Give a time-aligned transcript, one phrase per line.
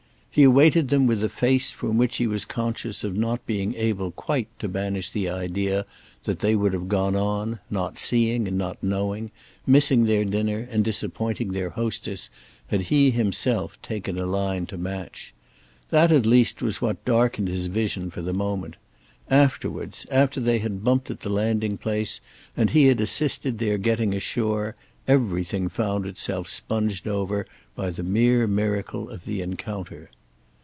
[0.33, 4.11] He awaited them with a face from which he was conscious of not being able
[4.11, 5.85] quite to banish this idea
[6.23, 9.31] that they would have gone on, not seeing and not knowing,
[9.67, 12.29] missing their dinner and disappointing their hostess,
[12.67, 15.33] had he himself taken a line to match.
[15.89, 18.77] That at least was what darkened his vision for the moment.
[19.29, 22.21] Afterwards, after they had bumped at the landing place
[22.55, 24.77] and he had assisted their getting ashore,
[25.09, 27.45] everything found itself sponged over
[27.75, 30.09] by the mere miracle of the encounter.